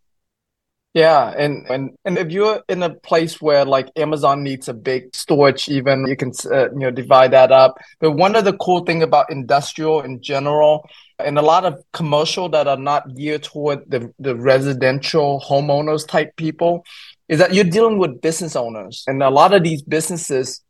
Yeah, 0.95 1.33
and, 1.37 1.67
and 1.69 1.89
and 2.05 2.17
if 2.17 2.31
you're 2.31 2.63
in 2.69 2.81
a 2.81 2.89
place 2.89 3.41
where 3.41 3.65
like 3.65 3.89
Amazon 3.97 4.43
needs 4.43 4.69
a 4.69 4.73
big 4.73 5.13
storage, 5.13 5.67
even 5.67 6.07
you 6.07 6.15
can 6.15 6.31
uh, 6.49 6.71
you 6.71 6.79
know 6.79 6.91
divide 6.91 7.31
that 7.31 7.51
up. 7.51 7.77
But 7.99 8.11
one 8.11 8.33
of 8.37 8.45
the 8.45 8.53
cool 8.53 8.85
thing 8.85 9.03
about 9.03 9.29
industrial 9.29 10.03
in 10.03 10.21
general, 10.21 10.89
and 11.19 11.37
a 11.37 11.41
lot 11.41 11.65
of 11.65 11.83
commercial 11.91 12.47
that 12.47 12.69
are 12.69 12.77
not 12.77 13.13
geared 13.13 13.43
toward 13.43 13.79
the 13.91 14.13
the 14.19 14.37
residential 14.37 15.43
homeowners 15.45 16.07
type 16.07 16.33
people, 16.37 16.85
is 17.27 17.39
that 17.39 17.53
you're 17.53 17.65
dealing 17.65 17.97
with 17.99 18.21
business 18.21 18.55
owners, 18.55 19.03
and 19.05 19.21
a 19.21 19.29
lot 19.29 19.53
of 19.53 19.63
these 19.63 19.81
businesses 19.81 20.61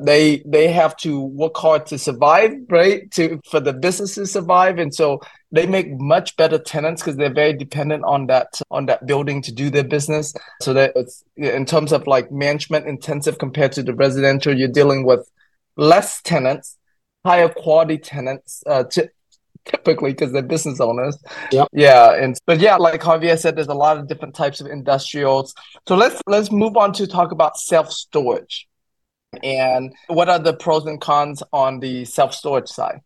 they 0.00 0.42
they 0.44 0.68
have 0.68 0.96
to 0.96 1.20
work 1.20 1.56
hard 1.56 1.86
to 1.86 1.96
survive 1.96 2.52
right 2.68 3.10
to 3.12 3.40
for 3.48 3.60
the 3.60 3.72
business 3.72 4.16
to 4.16 4.26
survive 4.26 4.78
and 4.78 4.92
so 4.92 5.20
they 5.52 5.66
make 5.66 5.88
much 6.00 6.36
better 6.36 6.58
tenants 6.58 7.00
because 7.00 7.16
they're 7.16 7.32
very 7.32 7.52
dependent 7.52 8.02
on 8.04 8.26
that 8.26 8.60
on 8.72 8.86
that 8.86 9.06
building 9.06 9.40
to 9.40 9.52
do 9.52 9.70
their 9.70 9.84
business 9.84 10.34
so 10.60 10.72
that 10.72 10.92
it's 10.96 11.22
in 11.36 11.64
terms 11.64 11.92
of 11.92 12.06
like 12.08 12.32
management 12.32 12.88
intensive 12.88 13.38
compared 13.38 13.70
to 13.70 13.84
the 13.84 13.94
residential 13.94 14.56
you're 14.56 14.68
dealing 14.68 15.04
with 15.04 15.30
less 15.76 16.20
tenants 16.22 16.76
higher 17.24 17.48
quality 17.48 17.96
tenants 17.96 18.62
uh, 18.66 18.84
to, 18.84 19.08
typically 19.64 20.12
because 20.12 20.32
they're 20.32 20.42
business 20.42 20.80
owners. 20.80 21.16
Yeah. 21.50 21.64
Yeah. 21.72 22.12
And 22.14 22.36
but 22.46 22.60
yeah, 22.60 22.76
like 22.76 23.00
Javier 23.00 23.38
said, 23.38 23.56
there's 23.56 23.68
a 23.68 23.74
lot 23.74 23.96
of 23.96 24.08
different 24.08 24.34
types 24.34 24.60
of 24.60 24.66
industrials. 24.66 25.54
So 25.88 25.96
let's 25.96 26.20
let's 26.26 26.50
move 26.50 26.76
on 26.76 26.92
to 26.94 27.06
talk 27.06 27.32
about 27.32 27.56
self-storage 27.56 28.68
and 29.42 29.94
what 30.08 30.28
are 30.28 30.38
the 30.38 30.54
pros 30.54 30.86
and 30.86 31.00
cons 31.00 31.42
on 31.52 31.80
the 31.80 32.04
self 32.04 32.34
storage 32.34 32.68
side? 32.68 33.00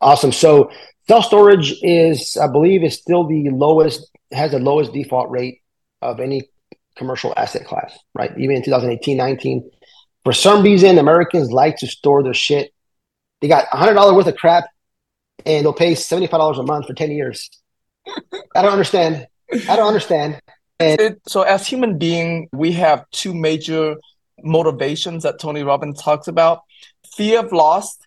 Awesome. 0.00 0.32
So 0.32 0.70
self 1.08 1.26
storage 1.26 1.74
is, 1.82 2.36
I 2.36 2.46
believe, 2.46 2.82
is 2.82 2.94
still 2.94 3.26
the 3.26 3.50
lowest, 3.50 4.10
has 4.32 4.52
the 4.52 4.58
lowest 4.58 4.92
default 4.92 5.30
rate 5.30 5.60
of 6.00 6.20
any 6.20 6.48
commercial 6.96 7.34
asset 7.36 7.66
class, 7.66 7.98
right? 8.14 8.30
Even 8.38 8.56
in 8.56 8.62
2018, 8.62 9.16
19. 9.16 9.70
For 10.24 10.32
some 10.32 10.62
reason, 10.62 10.98
Americans 10.98 11.50
like 11.50 11.76
to 11.78 11.86
store 11.86 12.22
their 12.22 12.34
shit. 12.34 12.72
They 13.40 13.48
got 13.48 13.66
$100 13.68 14.14
worth 14.14 14.26
of 14.26 14.36
crap 14.36 14.64
and 15.46 15.64
they'll 15.64 15.72
pay 15.72 15.94
$75 15.94 16.58
a 16.58 16.62
month 16.62 16.86
for 16.86 16.94
10 16.94 17.10
years. 17.10 17.50
I 18.54 18.62
don't 18.62 18.72
understand. 18.72 19.26
I 19.68 19.76
don't 19.76 19.88
understand. 19.88 20.40
And 20.78 21.18
so, 21.26 21.42
as 21.42 21.66
human 21.66 21.98
being, 21.98 22.48
we 22.52 22.72
have 22.72 23.04
two 23.10 23.34
major 23.34 23.96
motivations 24.44 25.22
that 25.22 25.38
Tony 25.38 25.62
Robbins 25.62 26.00
talks 26.02 26.28
about 26.28 26.62
fear 27.16 27.40
of 27.40 27.52
loss 27.52 27.98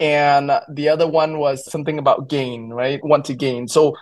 and 0.00 0.50
the 0.68 0.88
other 0.88 1.06
one 1.06 1.38
was 1.38 1.70
something 1.70 1.98
about 1.98 2.28
gain 2.28 2.70
right 2.70 3.02
want 3.04 3.24
to 3.24 3.34
gain 3.34 3.66
so 3.66 3.96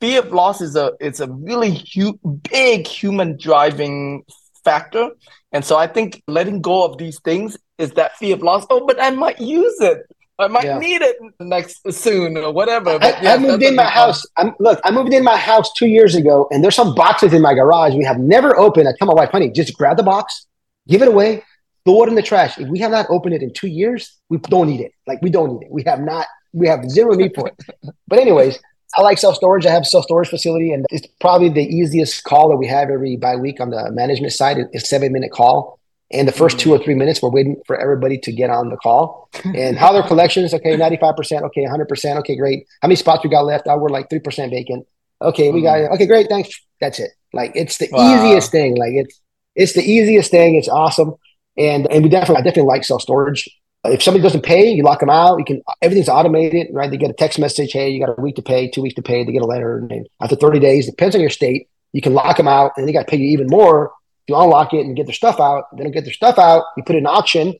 fear 0.00 0.20
of 0.20 0.32
loss 0.32 0.60
is 0.60 0.76
a 0.76 0.92
it's 1.00 1.20
a 1.20 1.28
really 1.28 1.82
hu- 1.94 2.18
big 2.50 2.86
human 2.86 3.36
driving 3.36 4.22
factor 4.64 5.10
and 5.52 5.64
so 5.64 5.76
i 5.76 5.86
think 5.86 6.22
letting 6.28 6.60
go 6.60 6.84
of 6.84 6.98
these 6.98 7.18
things 7.20 7.56
is 7.78 7.92
that 7.92 8.16
fear 8.16 8.34
of 8.34 8.42
loss 8.42 8.64
oh 8.70 8.86
but 8.86 9.00
i 9.00 9.10
might 9.10 9.40
use 9.40 9.80
it 9.80 10.02
I 10.38 10.48
might 10.48 10.64
yeah. 10.64 10.78
need 10.78 11.02
it 11.02 11.16
next 11.38 11.92
soon 11.92 12.38
or 12.38 12.50
whatever. 12.50 12.98
But 12.98 13.16
I, 13.16 13.22
yeah, 13.22 13.34
I 13.34 13.38
moved 13.38 13.62
in 13.62 13.76
my 13.76 13.84
house. 13.84 14.24
I'm, 14.38 14.54
look, 14.58 14.80
I 14.84 14.90
moved 14.90 15.12
in 15.12 15.22
my 15.22 15.36
house 15.36 15.70
two 15.74 15.86
years 15.86 16.14
ago, 16.14 16.48
and 16.50 16.64
there's 16.64 16.74
some 16.74 16.94
boxes 16.94 17.34
in 17.34 17.42
my 17.42 17.52
garage 17.52 17.94
we 17.94 18.04
have 18.04 18.18
never 18.18 18.58
opened. 18.58 18.88
I 18.88 18.92
tell 18.98 19.06
my 19.06 19.12
wife, 19.12 19.28
honey, 19.30 19.50
just 19.50 19.76
grab 19.76 19.98
the 19.98 20.02
box, 20.02 20.46
give 20.88 21.02
it 21.02 21.08
away, 21.08 21.44
throw 21.84 22.04
it 22.04 22.08
in 22.08 22.14
the 22.14 22.22
trash. 22.22 22.58
If 22.58 22.68
we 22.68 22.78
have 22.80 22.90
not 22.90 23.06
opened 23.08 23.34
it 23.34 23.42
in 23.42 23.52
two 23.52 23.68
years, 23.68 24.16
we 24.28 24.38
don't 24.38 24.68
need 24.68 24.80
it. 24.80 24.92
Like 25.06 25.20
we 25.22 25.30
don't 25.30 25.52
need 25.52 25.66
it. 25.66 25.72
We 25.72 25.82
have 25.84 26.00
not. 26.00 26.26
We 26.52 26.66
have 26.66 26.88
zero 26.90 27.14
need 27.14 27.32
for 27.34 27.48
it. 27.48 27.54
but 28.08 28.18
anyways, 28.18 28.58
I 28.96 29.02
like 29.02 29.18
self 29.18 29.36
storage. 29.36 29.66
I 29.66 29.70
have 29.70 29.86
self 29.86 30.04
storage 30.04 30.28
facility, 30.28 30.72
and 30.72 30.86
it's 30.90 31.06
probably 31.20 31.48
the 31.48 31.64
easiest 31.64 32.24
call 32.24 32.48
that 32.50 32.56
we 32.56 32.66
have 32.66 32.90
every 32.90 33.16
bi 33.16 33.36
week 33.36 33.60
on 33.60 33.70
the 33.70 33.90
management 33.92 34.32
side. 34.32 34.58
It's 34.58 34.84
a 34.84 34.86
seven 34.86 35.12
minute 35.12 35.32
call. 35.32 35.78
And 36.12 36.26
the 36.26 36.32
1st 36.32 36.38
mm-hmm. 36.38 36.58
two 36.58 36.72
or 36.72 36.78
three 36.78 36.96
minutes, 36.96 37.22
we're 37.22 37.30
waiting 37.30 37.62
for 37.66 37.80
everybody 37.80 38.18
to 38.18 38.32
get 38.32 38.50
on 38.50 38.68
the 38.68 38.76
call. 38.76 39.28
And 39.44 39.78
how 39.78 39.92
their 39.92 40.02
collections, 40.02 40.52
okay, 40.52 40.76
95%, 40.76 41.42
okay, 41.42 41.64
100%, 41.66 42.16
okay, 42.18 42.34
great. 42.34 42.66
How 42.82 42.88
many 42.88 42.96
spots 42.96 43.22
we 43.22 43.30
got 43.30 43.44
left? 43.44 43.68
I 43.68 43.76
we're 43.76 43.90
like 43.90 44.08
3% 44.08 44.50
vacant. 44.50 44.88
Okay, 45.22 45.52
we 45.52 45.62
got 45.62 45.76
mm-hmm. 45.76 45.92
it. 45.92 45.94
Okay, 45.94 46.06
great, 46.06 46.28
thanks. 46.28 46.50
That's 46.80 46.98
it. 46.98 47.10
Like 47.32 47.52
it's 47.54 47.78
the 47.78 47.88
wow. 47.92 48.26
easiest 48.26 48.50
thing. 48.50 48.76
Like 48.76 48.92
it's 48.94 49.19
it's 49.54 49.72
the 49.72 49.82
easiest 49.82 50.30
thing. 50.30 50.56
It's 50.56 50.68
awesome. 50.68 51.14
And 51.56 51.90
and 51.90 52.02
we 52.02 52.10
definitely 52.10 52.36
I 52.36 52.42
definitely 52.42 52.68
like 52.68 52.84
self 52.84 53.02
storage. 53.02 53.48
Uh, 53.84 53.90
if 53.90 54.02
somebody 54.02 54.22
doesn't 54.22 54.44
pay, 54.44 54.70
you 54.70 54.82
lock 54.82 55.00
them 55.00 55.10
out. 55.10 55.38
You 55.38 55.44
can 55.44 55.62
everything's 55.82 56.08
automated, 56.08 56.68
right? 56.72 56.90
They 56.90 56.96
get 56.96 57.10
a 57.10 57.14
text 57.14 57.38
message, 57.38 57.72
hey, 57.72 57.90
you 57.90 58.04
got 58.04 58.16
a 58.16 58.20
week 58.20 58.36
to 58.36 58.42
pay, 58.42 58.68
two 58.68 58.82
weeks 58.82 58.94
to 58.96 59.02
pay. 59.02 59.24
They 59.24 59.32
get 59.32 59.42
a 59.42 59.46
letter, 59.46 59.78
and 59.78 60.08
after 60.20 60.36
30 60.36 60.58
days, 60.58 60.86
depends 60.86 61.14
on 61.14 61.20
your 61.20 61.30
state, 61.30 61.68
you 61.92 62.02
can 62.02 62.14
lock 62.14 62.36
them 62.36 62.48
out, 62.48 62.72
and 62.76 62.86
they 62.86 62.92
got 62.92 63.06
to 63.06 63.10
pay 63.10 63.16
you 63.16 63.26
even 63.28 63.46
more 63.48 63.92
you 64.30 64.36
unlock 64.36 64.72
it 64.72 64.86
and 64.86 64.96
get 64.96 65.06
their 65.06 65.14
stuff 65.14 65.40
out. 65.40 65.64
They 65.76 65.82
don't 65.82 65.92
get 65.92 66.04
their 66.04 66.12
stuff 66.12 66.38
out. 66.38 66.64
You 66.76 66.84
put 66.84 66.94
it 66.94 67.00
in 67.00 67.06
auction, 67.06 67.54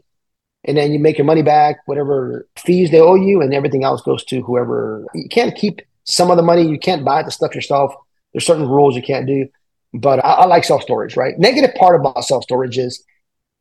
and 0.64 0.76
then 0.76 0.92
you 0.92 1.00
make 1.00 1.18
your 1.18 1.24
money 1.24 1.42
back, 1.42 1.78
whatever 1.86 2.46
fees 2.56 2.90
they 2.90 3.00
owe 3.00 3.16
you, 3.16 3.42
and 3.42 3.52
everything 3.52 3.84
else 3.84 4.02
goes 4.02 4.24
to 4.26 4.40
whoever. 4.42 5.04
You 5.14 5.28
can't 5.28 5.54
keep 5.54 5.82
some 6.04 6.30
of 6.30 6.36
the 6.36 6.42
money. 6.42 6.66
You 6.66 6.78
can't 6.78 7.04
buy 7.04 7.22
the 7.22 7.30
stuff 7.30 7.54
yourself. 7.54 7.92
There's 8.32 8.46
certain 8.46 8.68
rules 8.68 8.94
you 8.94 9.02
can't 9.02 9.26
do. 9.26 9.48
But 9.92 10.24
I, 10.24 10.32
I 10.32 10.46
like 10.46 10.64
self 10.64 10.82
storage. 10.82 11.16
Right. 11.16 11.38
Negative 11.38 11.74
part 11.74 11.98
about 11.98 12.24
self 12.24 12.44
storage 12.44 12.78
is 12.78 13.04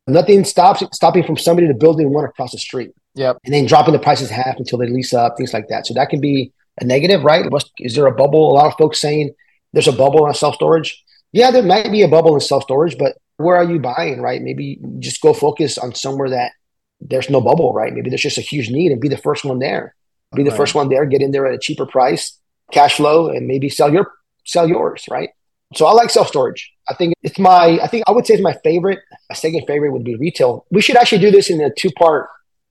nothing 0.08 0.44
stops 0.44 0.84
stopping 0.94 1.24
from 1.24 1.38
somebody 1.38 1.68
to 1.68 1.74
building 1.74 2.14
one 2.14 2.26
across 2.26 2.52
the 2.52 2.60
street. 2.60 2.92
Yep. 3.16 3.38
And 3.46 3.54
then 3.54 3.66
dropping 3.66 3.94
the 3.94 4.00
prices 4.00 4.30
half 4.30 4.58
until 4.58 4.80
they 4.80 4.88
lease 4.88 5.14
up, 5.14 5.36
things 5.38 5.54
like 5.54 5.68
that. 5.70 5.88
So 5.88 5.94
that 5.96 6.10
can 6.10 6.22
be 6.22 6.54
a 6.80 6.86
negative, 6.86 7.24
right? 7.24 7.46
Is 7.80 7.96
there 7.96 8.06
a 8.06 8.14
bubble? 8.14 8.52
A 8.52 8.54
lot 8.54 8.68
of 8.68 8.78
folks 8.78 9.02
saying 9.02 9.34
there's 9.74 9.88
a 9.88 9.92
bubble 9.92 10.26
on 10.26 10.34
self 10.34 10.56
storage 10.56 11.04
yeah, 11.32 11.52
there 11.52 11.64
might 11.64 11.92
be 11.92 12.02
a 12.02 12.08
bubble 12.08 12.34
in 12.34 12.42
self 12.42 12.64
storage, 12.64 12.98
but 12.98 13.18
where 13.38 13.56
are 13.56 13.64
you 13.64 13.80
buying, 13.80 14.22
right? 14.22 14.42
Maybe 14.42 14.80
just 15.00 15.22
go 15.22 15.34
focus 15.34 15.78
on 15.78 15.94
somewhere 15.94 16.30
that 16.30 16.54
there's 17.00 17.30
no 17.30 17.40
bubble, 17.40 17.74
right? 17.74 17.94
Maybe 17.94 18.10
there's 18.10 18.22
just 18.22 18.38
a 18.38 18.42
huge 18.42 18.70
need 18.70 18.92
and 18.92 19.00
be 19.00 19.08
the 19.08 19.18
first 19.18 19.46
one 19.46 19.60
there. 19.60 19.96
Be 20.36 20.44
the 20.44 20.50
right. 20.52 20.58
first 20.58 20.76
one 20.76 20.90
there, 20.90 21.06
get 21.06 21.22
in 21.22 21.32
there 21.32 21.48
at 21.48 21.56
a 21.56 21.58
cheaper 21.58 21.86
price, 21.86 22.38
cash 22.72 22.98
flow, 22.98 23.30
and 23.30 23.48
maybe 23.48 23.70
sell 23.70 23.92
your 23.92 24.12
sell 24.46 24.68
yours, 24.68 25.06
right? 25.10 25.30
So 25.76 25.86
I 25.86 25.92
like 25.92 26.10
self 26.10 26.28
storage. 26.28 26.72
I 26.88 26.94
think 26.96 27.14
it's 27.22 27.38
my 27.38 27.80
I 27.82 27.88
think 27.88 28.06
I 28.08 28.12
would 28.12 28.26
say 28.26 28.34
it's 28.36 28.44
my 28.44 28.58
favorite. 28.64 29.00
My 29.30 29.36
second 29.36 29.66
favorite 29.68 29.92
would 29.92 30.04
be 30.04 30.16
retail. 30.16 30.66
We 30.72 30.82
should 30.82 30.96
actually 30.96 31.20
do 31.20 31.32
this 31.32 31.50
in 31.50 31.62
a 31.62 31.70
two 31.72 31.92
part 31.92 32.30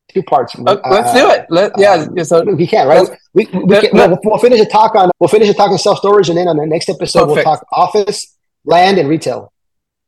two 0.09 0.23
parts. 0.23 0.55
Uh, 0.57 0.79
let's 0.91 1.13
do 1.13 1.29
it. 1.31 1.47
Let, 1.51 1.73
yeah, 1.79 1.93
um, 1.93 2.25
so 2.25 2.43
we 2.43 2.67
can, 2.67 2.89
right? 2.89 3.09
We, 3.35 3.47
we, 3.53 3.65
we 3.65 3.81
can, 3.81 3.91
we'll, 3.93 4.19
we'll, 4.25 4.39
finish 4.39 4.61
a 4.61 4.67
talk 4.67 4.95
on 4.95 5.11
we'll 5.21 5.29
finish 5.29 5.49
a 5.49 5.55
talk 5.55 5.71
on 5.71 5.79
self 5.79 5.99
storage, 5.99 6.29
and 6.29 6.37
then 6.37 6.49
on 6.49 6.57
the 6.57 6.67
next 6.67 6.89
episode 6.89 7.27
perfect. 7.27 7.47
we'll 7.47 7.57
talk 7.57 7.67
office 7.73 8.37
land 8.65 8.99
and 8.99 9.09
retail. 9.09 9.53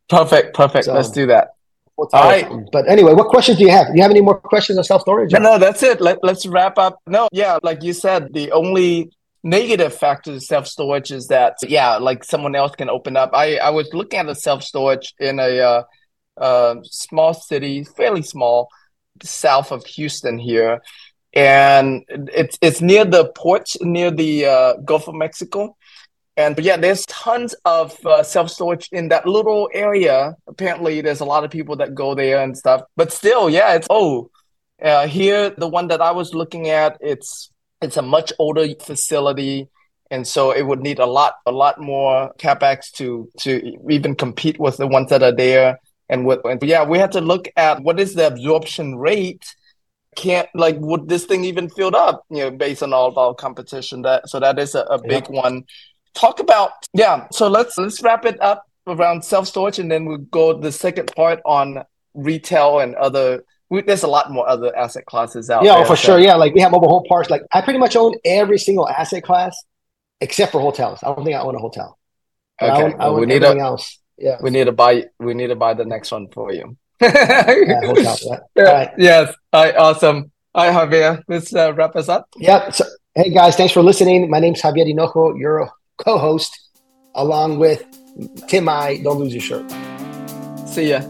Perfect, 0.09 0.55
perfect. 0.55 0.87
So, 0.87 0.95
Let's 0.95 1.11
do 1.11 1.27
that. 1.27 1.51
All 1.97 2.09
right. 2.13 2.49
But 2.73 2.89
anyway, 2.89 3.13
what 3.13 3.29
questions 3.29 3.59
do 3.59 3.65
you 3.65 3.71
have? 3.71 3.89
Do 3.89 3.93
you 3.95 4.03
have 4.03 4.11
any 4.11 4.23
more 4.23 4.41
questions 4.41 4.79
on 4.79 4.85
self 4.85 5.03
storage? 5.03 5.33
No, 5.33 5.39
no, 5.39 5.59
that's 5.59 5.83
it. 5.83 6.01
Let, 6.01 6.19
let's 6.23 6.47
wrap 6.47 6.79
up. 6.79 6.99
No, 7.07 7.29
yeah, 7.31 7.59
like 7.63 7.83
you 7.83 7.93
said, 7.93 8.33
the 8.33 8.53
only 8.53 9.13
negative 9.43 9.95
factor 9.95 10.33
to 10.33 10.41
self 10.41 10.67
storage 10.67 11.11
is 11.11 11.29
that, 11.29 11.57
yeah, 11.63 11.97
like 11.97 12.25
someone 12.25 12.55
else 12.55 12.75
can 12.77 12.91
open 12.91 13.17
up. 13.17 13.31
I, 13.33 13.57
I 13.57 13.71
was 13.71 13.93
looking 13.93 14.21
at 14.21 14.29
a 14.29 14.35
self 14.35 14.63
storage 14.63 15.15
in 15.19 15.39
a 15.39 15.59
uh, 15.61 15.83
uh, 16.37 16.77
small 16.85 17.35
city, 17.35 17.85
fairly 17.85 18.23
small, 18.23 18.69
south 19.23 19.73
of 19.73 19.85
Houston 19.87 20.39
here. 20.39 20.83
And 21.33 22.05
it's 22.09 22.59
it's 22.61 22.81
near 22.81 23.05
the 23.05 23.31
port, 23.37 23.71
near 23.81 24.11
the 24.11 24.47
uh, 24.47 24.73
Gulf 24.85 25.07
of 25.07 25.15
Mexico 25.15 25.77
and 26.41 26.59
yeah, 26.59 26.77
there's 26.77 27.05
tons 27.07 27.55
of 27.65 27.95
uh, 28.07 28.23
self 28.23 28.51
storage 28.51 28.89
in 28.93 29.09
that 29.09 29.27
little 29.27 29.69
area. 29.75 30.37
Apparently, 30.47 31.03
there's 31.03 31.21
a 31.21 31.25
lot 31.25 31.45
of 31.45 31.51
people 31.51 31.77
that 31.77 31.95
go 31.95 32.15
there 32.15 32.43
and 32.43 32.57
stuff. 32.57 32.83
But 32.97 33.13
still, 33.13 33.51
yeah, 33.51 33.75
it's 33.75 33.87
oh, 33.91 34.31
uh, 34.83 35.07
here 35.07 35.51
the 35.51 35.69
one 35.69 35.89
that 35.89 36.01
I 36.01 36.13
was 36.13 36.33
looking 36.33 36.71
at, 36.71 36.97
it's 37.01 37.51
it's 37.83 37.97
a 37.97 38.03
much 38.03 38.33
older 38.39 38.67
facility, 38.81 39.69
and 40.11 40.27
so 40.27 40.51
it 40.51 40.63
would 40.63 40.81
need 40.81 40.99
a 40.99 41.07
lot 41.07 41.35
a 41.47 41.53
lot 41.53 41.81
more 41.81 42.33
capex 42.39 42.91
to 42.93 43.31
to 43.41 43.77
even 43.89 44.15
compete 44.15 44.59
with 44.59 44.77
the 44.77 44.87
ones 44.87 45.11
that 45.11 45.23
are 45.23 45.35
there. 45.35 45.79
And 46.09 46.27
with 46.27 46.41
and 46.45 46.63
yeah, 46.63 46.85
we 46.85 46.99
had 46.99 47.13
to 47.13 47.21
look 47.21 47.49
at 47.57 47.83
what 47.83 48.01
is 48.01 48.15
the 48.15 48.27
absorption 48.27 48.97
rate 48.97 49.45
can't 50.17 50.49
like 50.55 50.77
would 50.79 51.09
this 51.09 51.25
thing 51.25 51.45
even 51.45 51.69
filled 51.69 51.95
up 51.95 52.25
you 52.31 52.39
know 52.39 52.51
based 52.51 52.83
on 52.83 52.93
all 52.93 53.07
of 53.07 53.17
our 53.17 53.35
competition 53.35 54.03
that 54.03 54.29
so 54.29 54.41
that 54.41 54.59
is 54.59 54.75
a, 54.75 54.81
a 54.83 55.01
big 55.01 55.25
yeah. 55.31 55.41
one 55.41 55.65
talk 56.15 56.41
about 56.41 56.73
yeah 56.95 57.29
so 57.31 57.49
let's 57.49 57.79
let's 57.79 58.03
wrap 58.03 58.25
it 58.25 58.41
up 58.43 58.65
around 58.87 59.25
self-storage 59.25 59.79
and 59.79 59.91
then 59.91 60.05
we'll 60.05 60.19
go 60.19 60.59
the 60.59 60.73
second 60.73 61.11
part 61.15 61.41
on 61.45 61.85
retail 62.15 62.81
and 62.81 62.95
other 62.97 63.45
we, 63.71 63.83
there's 63.83 64.03
a 64.03 64.09
lot 64.09 64.31
more 64.31 64.47
other 64.49 64.77
asset 64.77 65.07
classes 65.07 65.49
out 65.49 65.65
yeah, 65.65 65.73
there. 65.73 65.81
Yeah, 65.83 65.87
for 65.87 65.97
so. 65.97 66.03
sure. 66.03 66.19
Yeah, 66.19 66.35
like 66.35 66.53
we 66.55 66.61
have 66.61 66.73
mobile 66.73 66.89
home 66.89 67.05
parks. 67.09 67.31
Like 67.31 67.43
I 67.53 67.61
pretty 67.63 67.79
much 67.79 67.97
own 67.97 68.15
every 68.25 68.59
single 68.59 68.89
asset 68.89 69.23
class 69.23 69.57
except 70.21 70.53
for 70.53 70.61
hotels. 70.61 70.99
I 71.03 71.07
don't 71.07 71.25
think 71.25 71.37
I 71.37 71.41
own 71.41 71.55
a 71.55 71.59
hotel. 71.59 71.97
Okay, 72.61 72.71
I 72.71 72.83
own, 72.83 73.01
I 73.01 73.05
own 73.07 73.21
we 73.21 73.27
need 73.27 73.43
a, 73.43 73.57
else. 73.57 73.99
Yeah, 74.19 74.37
we 74.43 74.51
need 74.51 74.65
to 74.65 74.73
buy. 74.73 75.07
We 75.19 75.35
need 75.35 75.47
to 75.47 75.57
buy 75.57 75.75
the 75.75 75.85
next 75.85 76.11
one 76.11 76.29
for 76.29 76.53
you. 76.53 76.77
yeah, 77.01 77.81
hotel, 77.81 78.19
yeah. 78.23 78.39
All 78.57 78.65
right. 78.65 78.91
Yes. 78.99 79.35
All 79.53 79.65
right. 79.65 79.77
Awesome. 79.77 80.31
All 80.55 80.69
right, 80.69 80.91
Javier. 80.91 81.23
Let's 81.29 81.55
uh, 81.55 81.73
wrap 81.73 81.97
us 81.97 82.09
up. 82.09 82.29
Yeah. 82.37 82.71
So, 82.71 82.85
hey 83.15 83.31
guys, 83.31 83.57
thanks 83.57 83.73
for 83.73 83.83
listening. 83.83 84.29
My 84.29 84.41
name's 84.41 84.61
Javier 84.61 84.85
Hinojo. 84.85 85.39
You're 85.39 85.71
co 85.97 86.19
host, 86.19 86.69
along 87.15 87.59
with 87.59 87.87
Tim 88.49 88.65
Mai. 88.65 88.99
Don't 89.03 89.19
lose 89.19 89.33
your 89.33 89.41
shirt. 89.41 89.71
See 90.69 90.91
ya. 90.91 91.01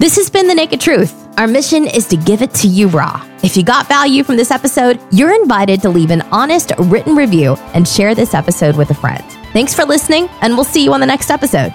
This 0.00 0.16
has 0.16 0.28
been 0.28 0.48
The 0.48 0.54
Naked 0.54 0.80
Truth. 0.80 1.14
Our 1.40 1.46
mission 1.46 1.86
is 1.86 2.06
to 2.08 2.18
give 2.18 2.42
it 2.42 2.52
to 2.56 2.68
you 2.68 2.88
raw. 2.88 3.26
If 3.42 3.56
you 3.56 3.62
got 3.62 3.88
value 3.88 4.22
from 4.24 4.36
this 4.36 4.50
episode, 4.50 5.00
you're 5.10 5.32
invited 5.32 5.80
to 5.80 5.88
leave 5.88 6.10
an 6.10 6.20
honest 6.30 6.70
written 6.78 7.16
review 7.16 7.54
and 7.72 7.88
share 7.88 8.14
this 8.14 8.34
episode 8.34 8.76
with 8.76 8.90
a 8.90 8.94
friend. 8.94 9.24
Thanks 9.54 9.72
for 9.72 9.86
listening, 9.86 10.28
and 10.42 10.52
we'll 10.52 10.64
see 10.64 10.84
you 10.84 10.92
on 10.92 11.00
the 11.00 11.06
next 11.06 11.30
episode. 11.30 11.74